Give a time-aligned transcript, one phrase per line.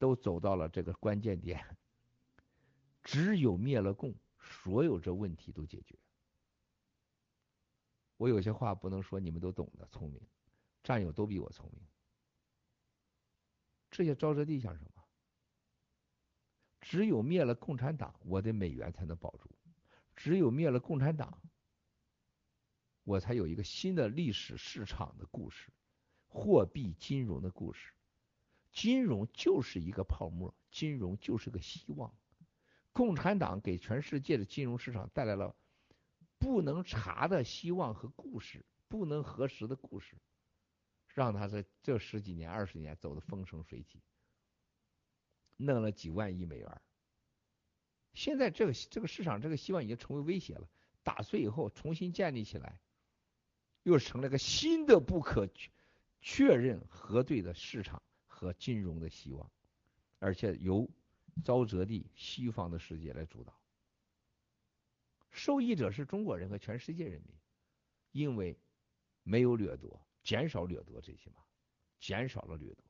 [0.00, 1.76] 都走到了这个关键点。
[3.04, 5.96] 只有灭了共，所有这问题都解决。
[8.16, 10.20] 我有些话不能说，你们都懂得，聪明，
[10.82, 11.82] 战友都比我聪明。
[13.90, 14.90] 这些沼泽地像什么？
[16.80, 19.48] 只有灭了共产党，我的美元才能保住；
[20.16, 21.42] 只有灭了共产党，
[23.04, 25.70] 我才有一个新的历史市场的故事，
[26.26, 27.92] 货币金融的故事。
[28.80, 32.16] 金融就是一个泡沫，金融就是个希望。
[32.92, 35.54] 共产党给全世界的金融市场带来了
[36.38, 40.16] 不能查的希望和故事，不能核实的故事，
[41.08, 44.00] 让他在这十几年、二十年走的风生水起，
[45.58, 46.80] 弄了几万亿美元。
[48.14, 50.66] 现在这个这个市场这个希望已经成为威胁了，
[51.02, 52.80] 打碎以后重新建立起来，
[53.82, 55.50] 又成了个新的不可
[56.22, 58.02] 确认核对的市场
[58.40, 59.52] 和金融的希望，
[60.18, 60.88] 而且由。
[61.44, 63.58] 沼泽地，西方的世界来主导，
[65.30, 67.34] 受益者是中国人和全世界人民，
[68.10, 68.58] 因为
[69.22, 71.36] 没有掠夺，减少掠夺，最起码
[71.98, 72.84] 减少了掠夺。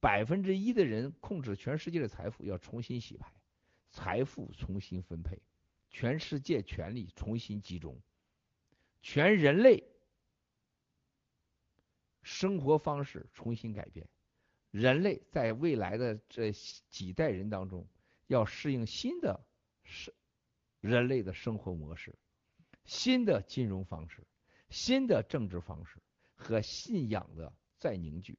[0.00, 3.30] 百分之一的人控制全世界的财富，要重新洗牌，
[3.90, 5.40] 财富重新分配，
[5.90, 8.00] 全世界权力重新集中，
[9.02, 9.84] 全人类
[12.22, 14.08] 生活方式重新改变。
[14.76, 17.88] 人类在未来的这几代人当中，
[18.26, 19.42] 要适应新的
[19.84, 20.12] 生
[20.80, 22.14] 人类的生活模式、
[22.84, 24.22] 新的金融方式、
[24.68, 25.96] 新的政治方式
[26.34, 28.38] 和信仰的再凝聚。